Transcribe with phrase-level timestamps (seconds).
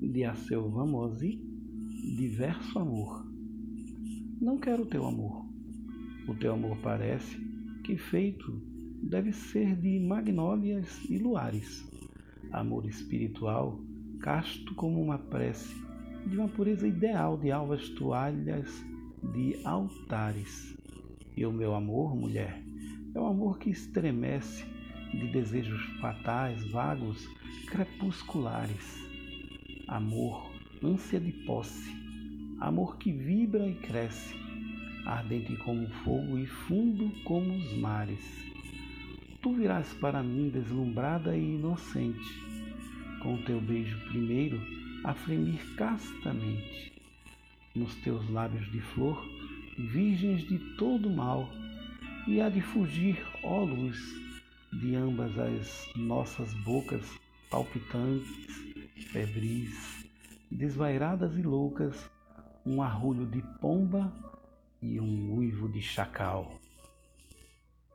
[0.00, 1.40] de Aceu Vamosi,
[2.16, 3.26] diverso amor.
[4.40, 5.44] Não quero o teu amor.
[6.26, 7.36] O teu amor parece
[7.84, 8.62] que feito
[9.02, 11.86] deve ser de magnólias e luares.
[12.52, 13.80] Amor espiritual,
[14.20, 15.74] casto como uma prece,
[16.26, 18.84] de uma pureza ideal de alvas toalhas
[19.34, 20.76] de altares.
[21.36, 22.62] E o meu amor, mulher,
[23.14, 24.64] é um amor que estremece
[25.12, 27.28] de desejos fatais, vagos,
[27.66, 29.09] crepusculares.
[29.90, 30.52] Amor,
[30.84, 31.90] ânsia de posse,
[32.60, 34.36] amor que vibra e cresce,
[35.04, 38.24] ardente como fogo e fundo como os mares.
[39.42, 42.22] Tu virás para mim deslumbrada e inocente,
[43.20, 44.62] com teu beijo primeiro
[45.02, 46.92] a fremir castamente.
[47.74, 49.20] Nos teus lábios de flor,
[49.76, 51.50] virgens de todo mal,
[52.28, 53.98] e há de fugir, ó luz,
[54.72, 57.04] de ambas as nossas bocas
[57.50, 58.69] palpitantes,
[59.00, 60.06] febris,
[60.50, 62.10] desvairadas e loucas,
[62.64, 64.12] um arrulho de pomba
[64.82, 66.59] e um uivo de chacal.